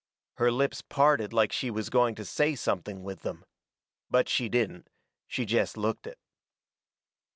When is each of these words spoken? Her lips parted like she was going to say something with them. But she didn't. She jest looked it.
Her 0.37 0.51
lips 0.51 0.81
parted 0.81 1.31
like 1.31 1.51
she 1.51 1.69
was 1.69 1.91
going 1.91 2.15
to 2.15 2.25
say 2.25 2.55
something 2.55 3.03
with 3.03 3.19
them. 3.21 3.45
But 4.09 4.27
she 4.27 4.49
didn't. 4.49 4.89
She 5.27 5.45
jest 5.45 5.77
looked 5.77 6.07
it. 6.07 6.17